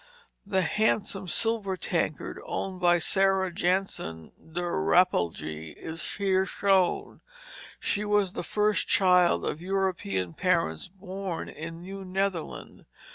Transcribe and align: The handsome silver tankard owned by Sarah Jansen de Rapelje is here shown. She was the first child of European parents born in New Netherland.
The 0.47 0.63
handsome 0.63 1.27
silver 1.27 1.77
tankard 1.77 2.41
owned 2.47 2.79
by 2.81 2.97
Sarah 2.97 3.53
Jansen 3.53 4.31
de 4.53 4.61
Rapelje 4.63 5.77
is 5.77 6.15
here 6.15 6.43
shown. 6.43 7.21
She 7.79 8.03
was 8.03 8.33
the 8.33 8.41
first 8.41 8.87
child 8.87 9.45
of 9.45 9.61
European 9.61 10.33
parents 10.33 10.87
born 10.87 11.49
in 11.49 11.81
New 11.81 12.03
Netherland. 12.03 12.87